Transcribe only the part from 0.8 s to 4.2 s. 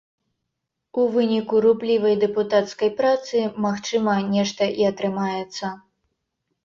У выніку руплівай дэпутацкай працы магчыма,